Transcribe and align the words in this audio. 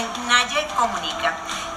Naye 0.00 0.66
Comunica. 0.76 1.34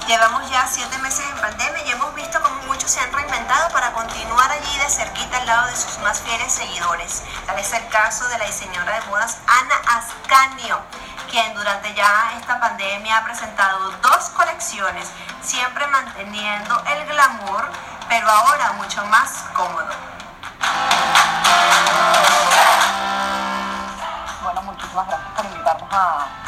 Llevamos 0.07 0.49
ya 0.49 0.65
siete 0.65 0.97
meses 0.99 1.25
en 1.29 1.41
pandemia 1.41 1.83
y 1.86 1.91
hemos 1.91 2.15
visto 2.15 2.41
cómo 2.41 2.55
muchos 2.68 2.89
se 2.89 3.02
han 3.02 3.11
reinventado 3.11 3.70
para 3.73 3.91
continuar 3.91 4.50
allí 4.50 4.77
de 4.77 4.89
cerquita 4.89 5.39
al 5.39 5.46
lado 5.46 5.68
de 5.68 5.75
sus 5.75 5.97
más 6.00 6.21
fieles 6.21 6.54
seguidores. 6.54 7.23
Tal 7.46 7.59
es 7.59 7.73
el 7.73 7.86
caso 7.89 8.25
de 8.29 8.38
la 8.38 8.46
diseñadora 8.46 9.00
de 9.00 9.05
modas 9.07 9.39
Ana 9.47 9.75
Ascanio, 9.97 10.79
quien 11.29 11.54
durante 11.54 11.93
ya 11.96 12.33
esta 12.39 12.61
pandemia 12.61 13.18
ha 13.18 13.23
presentado 13.25 13.91
dos 13.91 14.29
colecciones, 14.29 15.10
siempre 15.42 15.86
manteniendo 15.87 16.82
el 16.86 17.05
glamour, 17.05 17.69
pero 18.07 18.29
ahora 18.29 18.71
mucho 18.74 19.04
más 19.05 19.32
cómodo. 19.54 19.89
Bueno, 24.43 24.61
muchísimas 24.61 25.07
gracias 25.07 25.32
por 25.36 25.46
invitarnos 25.46 25.89
a, 25.92 26.43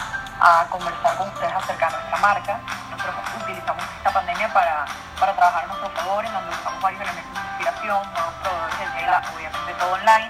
a 0.46 0.68
conversar 0.70 1.18
con 1.18 1.28
ustedes 1.30 1.54
acerca 1.54 1.88
de 1.88 1.94
nuestra 1.94 2.18
marca. 2.20 2.60
Nosotros 2.92 3.16
utilizamos 3.42 3.84
esta 3.98 4.12
pandemia 4.12 4.54
para, 4.54 4.86
para 5.20 5.34
trabajar 5.34 5.64
a 5.64 5.68
nuestro 5.68 5.90
favor, 5.90 6.24
en 6.24 6.34
donde 6.34 6.56
usamos 6.56 6.82
varios 6.84 7.02
elementos 7.02 7.34
de 7.34 7.50
inspiración, 7.50 8.14
nuevos 8.14 8.34
proveedores 8.44 8.80
de 8.80 8.86
tela, 9.00 9.22
obviamente 9.34 9.74
todo 9.74 9.94
online, 9.94 10.30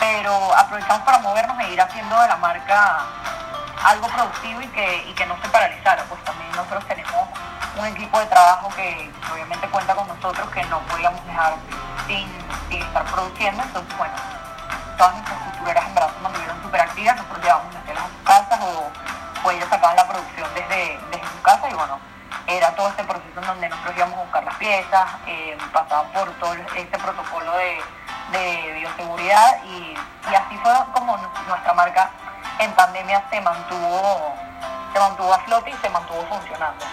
pero 0.00 0.54
aprovechamos 0.56 1.02
para 1.04 1.18
movernos 1.18 1.56
e 1.60 1.70
ir 1.70 1.80
haciendo 1.80 2.20
de 2.20 2.28
la 2.28 2.36
marca 2.36 2.98
algo 3.84 4.08
productivo 4.08 4.60
y 4.60 4.66
que, 4.68 5.06
y 5.08 5.12
que 5.14 5.26
no 5.26 5.40
se 5.40 5.48
paralizara. 5.48 6.02
Pues 6.08 6.24
también 6.24 6.50
nosotros 6.50 6.84
tenemos 6.88 7.28
un 7.78 7.86
equipo 7.86 8.18
de 8.18 8.26
trabajo 8.26 8.68
que 8.74 9.12
obviamente 9.32 9.68
cuenta 9.68 9.94
con 9.94 10.08
nosotros, 10.08 10.50
que 10.50 10.64
no 10.64 10.80
podíamos 10.80 11.24
dejar 11.26 11.54
sin, 12.08 12.26
sin 12.68 12.82
estar 12.82 13.04
produciendo. 13.04 13.62
Entonces, 13.62 13.96
bueno, 13.96 14.14
todas 14.98 15.14
nuestras 15.14 15.38
costureras 15.38 15.84
en 15.86 15.94
verdad 15.94 16.10
se 16.12 16.20
mantuvieron 16.22 16.62
súper 16.62 16.80
activas. 16.80 17.16
Nosotros 17.16 17.44
llevamos 17.44 17.74
o 19.44 19.50
ellas 19.50 19.68
sacaban 19.68 19.96
la 19.96 20.08
producción 20.08 20.48
desde, 20.54 20.98
desde 21.10 21.28
su 21.28 21.42
casa 21.42 21.68
y 21.70 21.74
bueno, 21.74 22.00
era 22.46 22.74
todo 22.74 22.88
este 22.88 23.04
proceso 23.04 23.40
en 23.40 23.46
donde 23.46 23.68
nosotros 23.68 23.96
íbamos 23.96 24.18
a 24.18 24.22
buscar 24.22 24.44
las 24.44 24.54
piezas, 24.56 25.10
eh, 25.26 25.56
pasaban 25.72 26.06
por 26.12 26.30
todo 26.40 26.54
este 26.54 26.98
protocolo 26.98 27.56
de, 27.56 27.82
de 28.32 28.72
bioseguridad 28.80 29.62
y, 29.64 29.96
y 30.30 30.34
así 30.34 30.56
fue 30.58 30.72
como 30.92 31.16
nuestra 31.46 31.74
marca 31.74 32.10
en 32.58 32.72
pandemia 32.72 33.22
se 33.30 33.40
mantuvo, 33.40 34.34
se 34.92 34.98
mantuvo 34.98 35.34
a 35.34 35.38
flote 35.40 35.70
y 35.70 35.74
se 35.74 35.90
mantuvo 35.90 36.24
funcionando. 36.26 36.84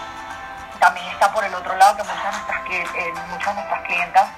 También 0.78 1.06
está 1.06 1.32
por 1.32 1.44
el 1.44 1.54
otro 1.54 1.76
lado 1.76 1.96
que 1.96 2.02
muchas 2.02 2.24
de 2.24 2.30
nuestras, 2.30 2.60
eh, 2.70 3.14
muchas 3.30 3.48
de 3.48 3.54
nuestras 3.54 3.82
clientas 3.82 4.28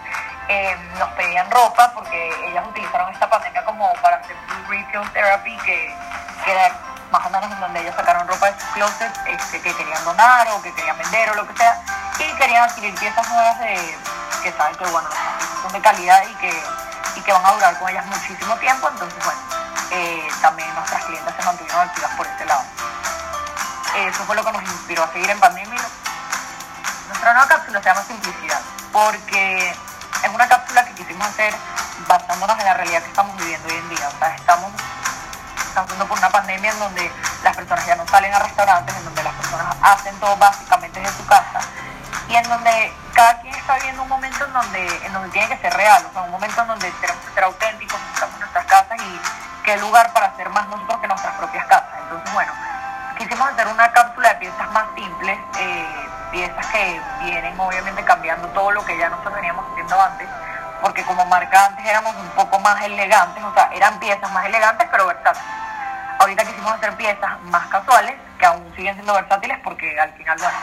eh, 0.49 0.77
nos 0.99 1.09
pedían 1.11 1.51
ropa 1.51 1.91
porque 1.95 2.29
ellas 2.51 2.67
utilizaron 2.69 3.11
esta 3.13 3.29
pandemia 3.29 3.65
como 3.65 3.93
para 4.03 4.17
hacer 4.17 4.37
retail 4.69 5.11
therapy, 5.13 5.57
que, 5.65 5.97
que 6.45 6.53
era 6.53 6.71
más 7.15 7.27
o 7.27 7.31
menos 7.31 7.51
en 7.53 7.61
donde 7.61 7.81
ellas 7.81 7.95
sacaron 7.95 8.27
ropa 8.27 8.51
de 8.51 8.61
sus 8.61 8.69
closets 8.71 9.21
este, 9.27 9.61
que 9.63 9.73
querían 9.73 10.05
donar 10.05 10.49
o 10.51 10.61
que 10.63 10.75
querían 10.75 10.99
vender 10.99 11.31
o 11.31 11.35
lo 11.35 11.47
que 11.47 11.57
sea, 11.57 11.81
y 12.19 12.35
querían 12.35 12.65
adquirir 12.65 12.93
piezas 12.99 13.29
nuevas 13.29 13.57
de, 13.61 13.99
que 14.43 14.53
saben 14.53 14.75
que 14.75 14.85
bueno, 14.87 15.09
son 15.63 15.73
de 15.73 15.81
calidad 15.81 16.25
y 16.29 16.35
que, 16.35 16.63
y 17.15 17.21
que 17.21 17.33
van 17.33 17.47
a 17.47 17.53
durar 17.53 17.79
con 17.79 17.89
ellas 17.89 18.05
muchísimo 18.07 18.57
tiempo, 18.57 18.89
entonces 18.89 19.25
bueno, 19.25 19.41
eh, 19.93 20.29
también 20.43 20.75
nuestras 20.75 21.05
clientes 21.05 21.35
se 21.37 21.43
mantuvieron 21.45 21.81
activas 21.83 22.11
por 22.17 22.27
este 22.27 22.45
lado. 22.47 22.63
Eso 23.95 24.25
fue 24.25 24.35
lo 24.35 24.45
que 24.45 24.51
nos 24.51 24.63
inspiró 24.63 25.05
a 25.05 25.13
seguir 25.13 25.31
en 25.31 25.39
pandemia. 25.39 25.83
Nuestra 27.07 27.33
nueva 27.33 27.47
cápsula 27.47 27.79
se 27.81 27.89
llama 27.89 28.03
Simplicidad, 28.03 28.61
porque 28.93 29.71
es 29.71 30.31
una 30.35 30.49
cápsula 30.49 30.85
que 30.85 30.95
quisimos 30.95 31.29
hacer 31.29 31.55
basándonos 32.09 32.59
en 32.59 32.65
la 32.65 32.75
realidad 32.75 33.03
que 33.03 33.09
estamos 33.09 33.37
viviendo 33.37 33.69
hoy 33.69 33.77
en 33.77 33.89
día. 33.91 33.94
Pandemia 36.35 36.73
en 36.73 36.79
donde 36.81 37.13
las 37.45 37.55
personas 37.55 37.87
ya 37.87 37.95
no 37.95 38.05
salen 38.09 38.35
a 38.35 38.41
restaurantes, 38.41 38.97
en 38.97 39.05
donde 39.05 39.23
las 39.23 39.35
personas 39.35 39.77
hacen 39.81 40.19
todo 40.19 40.37
básicamente 40.37 40.99
desde 40.99 41.17
su 41.17 41.25
casa 41.27 41.61
y 42.29 42.35
en 42.35 42.49
donde 42.49 42.93
cada 43.15 43.39
quien 43.41 43.55
está 43.55 43.77
viviendo 43.77 44.03
un 44.03 44.09
momento 44.09 44.45
en 44.45 44.53
donde, 44.53 45.07
en 45.07 45.13
donde 45.13 45.29
tiene 45.29 45.47
que 45.47 45.59
ser 45.59 45.73
real, 45.75 46.05
o 46.11 46.13
sea, 46.13 46.23
un 46.23 46.33
momento 46.33 46.61
en 46.61 46.67
donde 46.67 46.91
tenemos 46.91 47.25
que 47.25 47.35
ser 47.35 47.45
auténticos, 47.45 48.01
estamos 48.13 48.35
en 48.35 48.41
nuestras 48.41 48.65
casas 48.67 48.99
y 48.99 49.21
qué 49.63 49.77
lugar 49.77 50.13
para 50.13 50.35
ser 50.35 50.51
más 50.51 50.67
nosotros 50.67 50.99
que 51.01 51.07
nuestras 51.07 51.35
propias 51.37 51.67
casas. 51.67 51.95
Entonces, 52.03 52.33
bueno, 52.33 52.53
quisimos 53.17 53.49
hacer 53.51 53.69
una 53.69 53.93
cápsula 53.93 54.31
de 54.31 54.35
piezas 54.35 54.71
más 54.73 54.87
simples, 54.97 55.39
eh, 55.61 56.09
piezas 56.33 56.67
que 56.67 57.01
vienen 57.23 57.61
obviamente 57.61 58.05
cambiando 58.05 58.49
todo 58.49 58.73
lo 58.73 58.85
que 58.85 58.99
ya 58.99 59.09
nosotros 59.09 59.35
veníamos 59.35 59.65
haciendo 59.71 60.03
antes, 60.03 60.29
porque 60.83 61.05
como 61.05 61.25
marca 61.27 61.67
antes 61.67 61.87
éramos 61.87 62.17
un 62.17 62.29
poco 62.31 62.59
más 62.59 62.83
elegantes, 62.83 63.45
o 63.45 63.55
sea, 63.55 63.71
eran 63.73 64.01
piezas 64.01 64.33
más 64.33 64.45
elegantes 64.47 64.89
pero 64.91 65.07
versátiles. 65.07 65.64
Ahorita 66.25 66.43
quisimos 66.43 66.73
hacer 66.73 66.97
piezas 66.97 67.39
más 67.43 67.67
casuales, 67.67 68.15
que 68.39 68.47
aún 68.47 68.73
siguen 68.75 68.95
siendo 68.95 69.13
versátiles 69.13 69.59
porque 69.63 70.01
al 70.01 70.11
final, 70.15 70.39
bueno, 70.39 70.57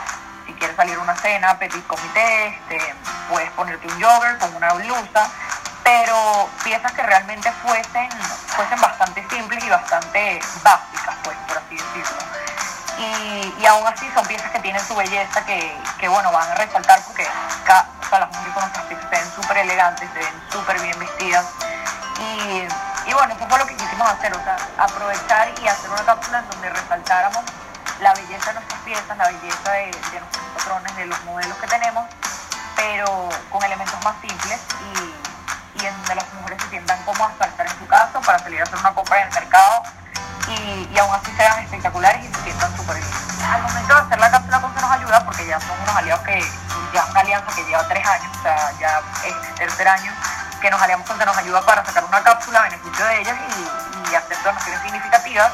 si 0.47 0.53
quieres 0.53 0.75
salir 0.75 0.95
a 0.95 0.99
una 1.01 1.15
cena, 1.15 1.59
petit 1.59 1.85
comité, 1.85 2.47
este, 2.47 2.95
puedes 3.29 3.51
ponerte 3.51 3.85
un 3.85 4.01
jogger 4.01 4.39
con 4.39 4.55
una 4.55 4.73
blusa, 4.73 5.29
pero 5.83 6.49
piezas 6.63 6.91
que 6.93 7.03
realmente 7.03 7.51
fuesen, 7.61 8.09
fuesen 8.47 8.81
bastante 8.81 9.23
simples 9.29 9.63
y 9.63 9.69
bastante 9.69 10.41
básicas, 10.63 11.15
pues, 11.23 11.37
por 11.47 11.59
así 11.59 11.75
decirlo. 11.75 12.17
Y, 12.97 13.61
y 13.61 13.65
aún 13.67 13.85
así 13.85 14.09
son 14.15 14.25
piezas 14.25 14.49
que 14.49 14.59
tienen 14.61 14.83
su 14.83 14.95
belleza, 14.95 15.45
que, 15.45 15.77
que 15.99 16.07
bueno, 16.07 16.31
van 16.31 16.49
a 16.49 16.55
resaltar 16.55 17.03
porque 17.05 17.27
cada, 17.65 17.87
o 18.01 18.09
sea, 18.09 18.21
las 18.21 18.29
mujeres 18.29 18.53
con 18.55 18.63
nuestras 18.63 18.85
piezas 18.85 19.05
se 19.11 19.15
ven 19.15 19.31
súper 19.35 19.57
elegantes, 19.59 20.09
se 20.11 20.17
ven 20.17 20.43
súper 20.51 20.81
bien 20.81 20.97
vestidas. 20.97 21.45
Y, 22.17 22.67
y 23.11 23.13
bueno, 23.13 23.35
eso 23.35 23.47
fue 23.47 23.59
lo 23.59 23.67
que 23.67 23.75
quisimos 24.01 24.11
hacer, 24.11 24.33
o 24.33 24.43
sea, 24.43 24.57
aprovechar 24.77 25.49
y 25.61 25.67
hacer 25.67 25.89
una 25.89 26.03
cápsula 26.03 26.39
en 26.39 26.49
donde 26.49 26.69
resaltáramos 26.69 27.43
la 28.01 28.13
belleza 28.13 28.47
de 28.47 28.53
nuestras 28.53 28.81
piezas, 28.81 29.17
la 29.17 29.27
belleza 29.27 29.71
de, 29.71 29.85
de 29.85 30.19
nuestros 30.19 30.45
patrones, 30.57 30.95
de 30.95 31.05
los 31.05 31.23
modelos 31.23 31.57
que 31.57 31.67
tenemos, 31.67 32.05
pero 32.75 33.29
con 33.49 33.63
elementos 33.63 34.03
más 34.03 34.15
simples 34.21 34.59
y, 34.95 35.85
en 35.85 35.97
donde 35.97 36.15
las 36.15 36.33
mujeres 36.33 36.61
se 36.61 36.69
sientan 36.69 37.01
cómodas 37.03 37.33
para 37.37 37.49
estar 37.49 37.65
en 37.65 37.79
su 37.79 37.87
casa, 37.87 38.19
para 38.21 38.37
salir 38.37 38.59
a 38.59 38.63
hacer 38.63 38.77
una 38.77 38.93
compra 38.93 39.21
en 39.21 39.27
el 39.27 39.33
mercado 39.33 39.83
y, 40.47 40.97
aún 40.99 41.15
así 41.15 41.31
sean 41.35 41.59
espectaculares 41.59 42.23
y 42.23 42.33
se 42.33 42.41
sientan 42.43 42.75
súper 42.77 42.97
bien. 42.97 43.09
Al 43.51 43.61
momento 43.63 43.95
de 43.95 44.01
hacer 44.01 44.19
la 44.19 44.31
cápsula 44.31 44.61
con 44.61 44.75
nos 44.75 44.91
ayuda 44.91 45.25
porque 45.25 45.47
ya 45.47 45.59
son 45.59 45.79
unos 45.81 45.95
aliados 45.95 46.23
que, 46.23 46.43
ya 46.93 47.05
una 47.05 47.19
alianza 47.19 47.55
que 47.55 47.63
lleva 47.65 47.87
tres 47.87 48.05
años, 48.05 48.37
o 48.37 48.41
sea, 48.43 48.71
ya 48.79 49.01
es 49.25 49.33
el 49.33 49.55
tercer 49.55 49.87
año 49.87 50.13
que 50.61 50.69
nos 50.69 50.81
aliamos 50.81 51.07
con 51.07 51.17
nos 51.17 51.37
ayuda 51.37 51.61
para 51.65 51.83
sacar 51.83 52.05
una 52.05 52.21
cápsula 52.21 52.59
a 52.59 52.63
beneficio 52.69 53.05
de 53.05 53.21
ellas 53.21 53.35
y, 53.35 54.11
y 54.11 54.15
hacer 54.15 54.37
donaciones 54.43 54.81
significativas. 54.81 55.51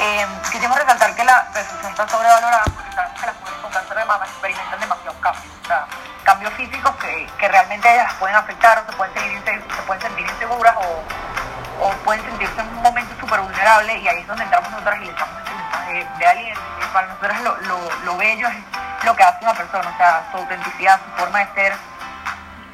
Eh, 0.00 0.26
quisimos 0.52 0.78
resaltar 0.78 1.14
que 1.14 1.24
la 1.24 1.48
percepción 1.52 1.90
está 1.90 2.06
sobrevalorada 2.06 2.62
porque 2.64 2.92
sabemos 2.92 3.20
que 3.20 3.26
las 3.26 3.34
mujeres 3.40 3.60
con 3.62 3.72
cáncer 3.72 3.96
de 3.96 4.04
mama 4.04 4.26
experimentan 4.26 4.80
demasiados 4.80 5.16
cambios, 5.20 5.54
o 5.62 5.66
sea, 5.66 5.86
cambios 6.24 6.52
físicos 6.54 6.94
que, 6.96 7.26
que 7.38 7.48
realmente 7.48 7.92
ellas 7.92 8.04
las 8.04 8.14
pueden 8.14 8.36
afectar 8.36 8.78
o 8.78 8.90
se 8.90 8.96
pueden 8.96 9.14
sentir, 9.14 9.64
se 9.74 9.82
pueden 9.82 10.02
sentir 10.02 10.26
inseguras 10.28 10.76
o, 10.76 11.86
o 11.86 11.90
pueden 12.04 12.22
sentirse 12.24 12.60
en 12.60 12.68
un 12.68 12.82
momento 12.82 13.14
súper 13.18 13.40
vulnerable 13.40 13.96
y 13.96 14.08
ahí 14.08 14.20
es 14.20 14.26
donde 14.26 14.44
entramos 14.44 14.70
nosotras 14.70 15.00
y 15.00 15.04
le 15.06 15.10
echamos 15.10 15.42
ese 15.42 15.54
mensaje 15.54 16.08
de 16.18 16.26
aliento. 16.26 16.60
Para 16.92 17.06
nosotros 17.08 17.40
lo, 17.40 17.56
lo, 17.62 17.92
lo 18.04 18.16
bello 18.18 18.48
es 18.48 18.56
lo 19.04 19.16
que 19.16 19.22
hace 19.22 19.38
una 19.42 19.54
persona, 19.54 19.88
o 19.88 19.96
sea, 19.96 20.22
su 20.30 20.36
autenticidad, 20.36 21.00
su 21.04 21.20
forma 21.20 21.38
de 21.40 21.54
ser, 21.54 21.76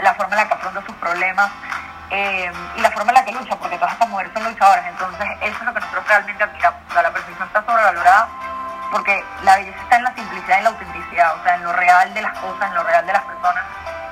la 0.00 0.14
forma 0.14 0.34
en 0.34 0.42
la 0.42 0.48
que 0.48 0.54
afronta 0.54 0.82
sus 0.86 0.94
problemas 0.96 1.50
eh, 2.10 2.52
y 2.76 2.80
la 2.80 2.90
forma 2.90 3.10
en 3.12 3.14
la 3.14 3.24
que 3.24 3.32
lucha, 3.32 3.56
porque 3.56 3.76
todas 3.76 3.92
estas 3.92 4.08
mujeres 4.08 4.32
son 4.32 4.44
luchadoras, 4.44 4.86
entonces 4.86 5.26
eso 5.40 5.56
es 5.58 5.64
lo 5.64 5.74
que 5.74 5.80
nosotros 5.80 6.08
realmente 6.08 6.44
admiramos. 6.44 6.80
O 6.90 7.02
la 7.02 7.10
perfección 7.10 7.48
está 7.48 7.64
sobrevalorada 7.64 8.28
porque 8.90 9.24
la 9.42 9.56
belleza 9.56 9.78
está 9.82 9.96
en 9.96 10.04
la 10.04 10.14
simplicidad 10.14 10.60
y 10.60 10.62
la 10.62 10.68
autenticidad, 10.68 11.34
o 11.34 11.42
sea, 11.42 11.54
en 11.56 11.64
lo 11.64 11.72
real 11.72 12.14
de 12.14 12.22
las 12.22 12.38
cosas, 12.38 12.68
en 12.68 12.74
lo 12.74 12.84
real 12.84 13.06
de 13.06 13.12
las 13.12 13.22
personas, 13.22 13.64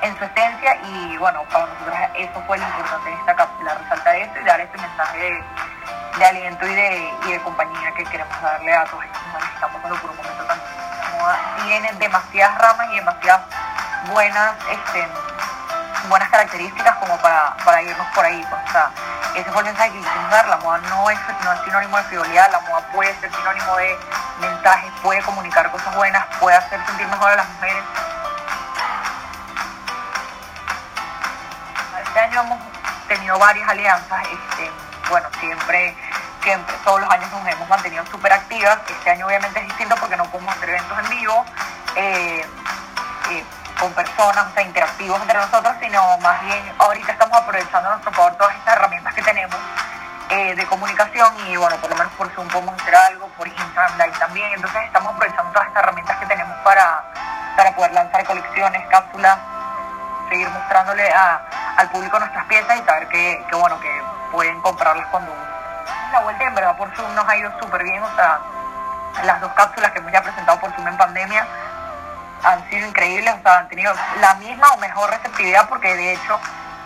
en 0.03 0.19
su 0.19 0.25
esencia 0.25 0.77
y 0.83 1.17
bueno, 1.19 1.45
para 1.45 1.67
nosotros 1.67 1.95
eso 2.17 2.43
fue 2.47 2.59
lo 2.59 2.65
importante 2.65 3.13
en 3.13 3.19
esta 3.19 3.37
cápsula, 3.37 3.75
resaltar 3.75 4.17
esto 4.17 4.41
y 4.41 4.45
dar 4.45 4.61
este 4.61 4.79
mensaje 4.79 5.19
de, 5.19 5.45
de 6.19 6.25
aliento 6.25 6.67
y 6.67 6.75
de, 6.75 7.15
y 7.27 7.33
de 7.33 7.41
compañía 7.41 7.93
que 7.97 8.05
queremos 8.05 8.43
darle 8.43 8.75
a 8.75 8.85
todas 8.87 9.07
estas 9.07 9.23
mujeres 9.23 9.49
que 9.49 9.55
están 9.55 9.73
pasando 9.73 9.97
por 9.97 10.11
un 10.11 10.17
momento 10.17 10.45
tan 10.45 10.59
tiene 11.65 11.93
demasiadas 11.95 12.59
ramas 12.59 12.89
y 12.91 12.97
demasiadas 12.97 13.43
buenas 14.11 14.55
este, 14.71 15.09
buenas 16.09 16.29
características 16.31 16.97
como 16.97 17.17
para, 17.19 17.57
para 17.65 17.83
irnos 17.83 18.07
por 18.15 18.25
ahí. 18.25 18.45
Pues, 18.49 18.63
o 18.69 18.73
sea, 18.73 18.91
ese 19.35 19.51
fue 19.51 19.63
el 19.63 19.69
mensaje 19.69 19.93
que 19.93 19.99
quisimos 19.99 20.31
dar. 20.31 20.49
La 20.49 20.57
moda 20.59 20.79
no 20.89 21.11
es, 21.11 21.19
no 21.45 21.53
es 21.53 21.61
sinónimo 21.65 21.97
de 21.97 22.05
frivolidad, 22.05 22.51
la 22.51 22.61
moda 22.61 22.81
puede 22.93 23.19
ser 23.21 23.33
sinónimo 23.35 23.77
de 23.77 23.99
mensajes, 24.41 24.93
puede 25.03 25.23
comunicar 25.23 25.71
cosas 25.71 25.95
buenas, 25.95 26.25
puede 26.41 26.57
hacer 26.57 26.85
sentir 26.87 27.07
mejor 27.07 27.33
a 27.33 27.37
las 27.37 27.49
mujeres. 27.49 27.85
Este 32.05 32.21
año 32.21 32.41
hemos 32.43 32.59
tenido 33.09 33.39
varias 33.39 33.69
alianzas, 33.69 34.23
este, 34.25 34.71
bueno, 35.09 35.29
siempre, 35.41 35.97
siempre, 36.43 36.75
todos 36.85 37.01
los 37.01 37.11
años 37.11 37.31
nos 37.31 37.47
hemos 37.47 37.69
mantenido 37.69 38.05
súper 38.07 38.33
activas. 38.33 38.79
Este 38.89 39.11
año 39.11 39.27
obviamente 39.27 39.61
es 39.61 39.67
distinto 39.67 39.95
porque 39.97 40.17
no 40.17 40.25
podemos 40.27 40.55
hacer 40.55 40.69
eventos 40.71 40.99
en 40.99 41.09
vivo. 41.09 41.45
Eh, 41.97 42.47
eh, 43.31 43.45
con 43.83 43.93
personas, 43.95 44.47
o 44.47 44.55
sea, 44.55 44.63
interactivos 44.63 45.21
entre 45.21 45.37
nosotros, 45.37 45.75
sino 45.81 46.17
más 46.19 46.41
bien 46.43 46.73
ahorita 46.79 47.11
estamos 47.11 47.37
aprovechando 47.37 47.89
a 47.89 47.93
nuestro 47.93 48.13
favor 48.13 48.33
todas 48.37 48.55
estas 48.55 48.77
herramientas 48.77 49.13
que 49.13 49.23
tenemos, 49.23 49.59
eh, 50.31 50.55
de, 50.55 50.67
comunicación 50.67 51.29
y 51.49 51.57
bueno, 51.57 51.75
por 51.79 51.91
lo 51.91 51.97
menos 51.97 52.13
por 52.13 52.31
Zoom 52.31 52.47
podemos 52.47 52.81
hacer 52.81 52.95
algo, 52.95 53.27
por 53.37 53.49
Instagram 53.49 53.99
Live 53.99 54.19
también, 54.21 54.53
entonces 54.55 54.83
estamos 54.85 55.13
aprovechando 55.13 55.51
todas 55.51 55.67
estas 55.67 55.83
herramientas 55.83 56.17
que 56.17 56.27
tenemos 56.27 56.57
para, 56.59 57.03
para 57.57 57.75
poder 57.75 57.93
lanzar 57.93 58.25
colecciones, 58.25 58.87
cápsulas, 58.87 59.39
seguir 60.29 60.49
mostrándole 60.51 61.13
al 61.13 61.91
público 61.91 62.21
nuestras 62.21 62.47
piezas 62.47 62.79
y 62.79 62.85
saber 62.85 63.09
que, 63.09 63.45
que, 63.51 63.57
bueno, 63.57 63.81
que 63.81 64.03
pueden 64.31 64.61
comprarlas 64.61 65.09
cuando 65.09 65.35
la 66.13 66.21
vuelta 66.21 66.45
en 66.45 66.55
verdad 66.55 66.77
por 66.77 66.95
Zoom 66.95 67.13
nos 67.17 67.29
ha 67.29 67.37
ido 67.37 67.51
súper 67.59 67.83
bien, 67.83 68.01
o 68.01 68.15
sea, 68.15 68.39
las 69.25 69.41
dos 69.41 69.53
cápsulas 69.55 69.91
que 69.91 69.99
hemos 69.99 70.13
ya 70.13 70.23
presentado 70.23 70.61
por 70.61 70.73
Zoom 70.73 70.87
en 70.87 70.97
pandemia 70.97 71.45
han 72.43 72.69
sido 72.69 72.87
increíbles, 72.89 73.35
o 73.39 73.43
sea, 73.43 73.59
han 73.59 73.69
tenido 73.69 73.93
la 74.21 74.35
misma 74.35 74.73
o 74.73 74.77
mejor 74.79 75.11
receptividad 75.11 75.69
porque 75.69 75.95
de 75.95 76.15
hecho 76.15 76.39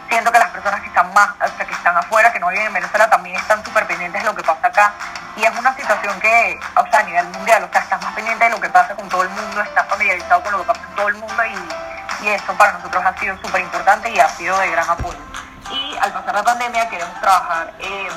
siento 0.09 0.31
que 0.31 0.39
las 0.39 0.51
personas 0.51 0.81
que 0.81 0.89
están 0.89 1.13
más, 1.15 1.31
o 1.31 1.57
sea, 1.57 1.67
que 1.67 1.73
están 1.73 1.97
afuera, 1.97 2.33
que 2.33 2.41
no 2.41 2.49
viven 2.49 2.67
en 2.67 2.75
Venezuela, 2.75 3.11
también 3.11 3.37
están 3.37 3.65
súper 3.65 3.87
pendientes 3.87 4.23
de 4.23 4.27
lo 4.27 4.35
que 4.35 4.43
pasa 4.43 4.67
acá. 4.67 4.93
Y 5.37 5.45
es 5.45 5.59
una 5.59 5.75
situación 5.75 6.19
que, 6.21 6.61
o 6.77 6.87
sea, 6.91 7.01
a 7.01 7.03
nivel 7.03 7.27
mundial, 7.29 7.65
o 7.65 7.73
sea, 7.73 7.83
estás 7.83 8.01
más 8.03 8.15
pendiente 8.15 8.45
de 8.45 8.51
lo 8.51 8.61
que 8.61 8.69
pasa 8.69 8.95
con 8.95 9.09
todo 9.09 9.23
el 9.23 9.29
mundo, 9.31 9.61
estás 9.61 9.87
familiarizado 9.89 10.43
con 10.43 10.53
lo 10.53 10.59
que 10.59 10.65
pasa 10.65 10.81
en 10.89 10.95
todo 10.95 11.09
el 11.09 11.15
mundo 11.17 11.45
y, 11.45 12.25
y 12.25 12.29
eso 12.29 12.53
para 12.55 12.73
nosotros 12.73 13.05
ha 13.05 13.19
sido 13.19 13.37
súper 13.39 13.61
importante 13.61 14.11
y 14.11 14.19
ha 14.19 14.29
sido 14.29 14.59
de 14.59 14.71
gran 14.71 14.89
apoyo. 14.89 15.19
Y 15.71 15.97
al 16.01 16.13
pasar 16.13 16.35
la 16.35 16.43
pandemia 16.43 16.89
queremos 16.89 17.21
trabajar 17.21 17.73
eh, 17.81 18.09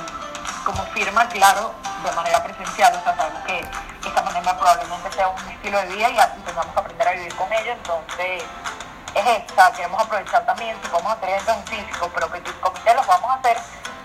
como 0.64 0.84
firma, 0.88 1.28
claro, 1.28 1.74
de 2.04 2.12
manera 2.12 2.44
presencial, 2.44 2.96
o 2.96 3.04
sea, 3.04 3.16
sabemos 3.16 3.44
que 3.46 3.60
esta 4.08 4.24
pandemia 4.24 4.58
probablemente 4.58 5.12
sea 5.12 5.28
un 5.28 5.50
estilo 5.50 5.78
de 5.80 5.86
vida 5.88 6.10
y 6.10 6.42
tengamos 6.42 6.74
que 6.74 6.80
aprender 6.80 7.08
a 7.08 7.12
vivir 7.12 7.36
con 7.36 7.52
ello, 7.54 7.72
entonces 7.72 8.44
es 9.16 9.26
esta, 9.26 9.72
queremos 9.74 10.02
aprovechar 10.02 10.46
también, 10.46 10.78
si 10.82 10.88
podemos 10.88 11.14
hacer 11.14 11.30
eventos 11.30 11.56
en 11.56 11.68
físico, 11.68 12.10
pero 12.14 12.32
que 12.32 12.42
tus 12.42 12.54
comités 12.56 12.96
los 12.96 13.08
vamos 13.08 13.32
a 13.32 13.34
hacer, 13.36 13.58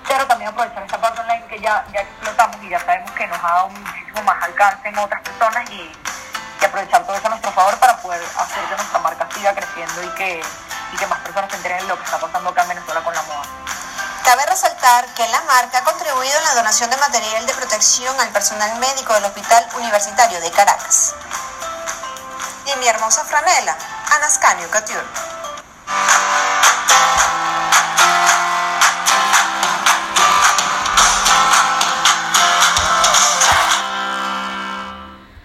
pero 0.08 0.26
también 0.26 0.50
aprovechar 0.50 0.82
esta 0.82 0.98
parte 0.98 1.20
online 1.20 1.46
que 1.46 1.60
ya, 1.60 1.84
ya 1.92 2.00
explotamos 2.00 2.56
y 2.62 2.68
ya 2.68 2.80
sabemos 2.80 3.10
que 3.12 3.26
nos 3.26 3.38
ha 3.38 3.48
dado 3.48 3.68
muchísimo 3.68 4.22
más 4.22 4.42
alcance 4.42 4.88
en 4.88 4.98
otras 4.98 5.22
personas 5.22 5.70
y, 5.70 5.92
y 6.60 6.64
aprovechar 6.64 7.04
todo 7.04 7.16
eso 7.16 7.26
a 7.26 7.30
nuestro 7.30 7.52
favor 7.52 7.76
para 7.78 7.96
poder 7.98 8.22
hacer 8.38 8.64
que 8.64 8.76
nuestra 8.76 8.98
marca 8.98 9.28
siga 9.32 9.54
creciendo 9.54 10.02
y 10.02 10.08
que, 10.10 10.42
y 10.92 10.96
que 10.96 11.06
más 11.06 11.20
personas 11.20 11.50
se 11.50 11.56
enteren 11.56 11.78
de 11.78 11.88
lo 11.88 11.98
que 11.98 12.04
está 12.04 12.18
pasando 12.18 12.50
acá 12.50 12.62
en 12.62 12.68
Venezuela 12.70 13.00
con 13.02 13.14
la 13.14 13.22
moda. 13.22 13.44
Cabe 14.24 14.46
resaltar 14.46 15.04
que 15.14 15.28
la 15.28 15.42
marca 15.42 15.78
ha 15.78 15.84
contribuido 15.84 16.38
en 16.38 16.44
la 16.44 16.54
donación 16.54 16.88
de 16.88 16.96
material 16.96 17.44
de 17.44 17.52
protección 17.52 18.18
al 18.18 18.30
personal 18.30 18.78
médico 18.78 19.12
del 19.12 19.24
Hospital 19.24 19.68
Universitario 19.76 20.40
de 20.40 20.50
Caracas. 20.50 21.14
Y 22.64 22.78
mi 22.78 22.88
hermosa 22.88 23.22
franela, 23.24 23.76
Anascanio 24.12 24.70
Couture. 24.70 25.04